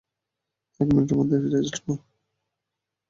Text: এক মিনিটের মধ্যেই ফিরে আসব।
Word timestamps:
এক 0.79 0.87
মিনিটের 0.87 1.17
মধ্যেই 1.19 1.41
ফিরে 1.43 1.57
আসব। 1.63 1.87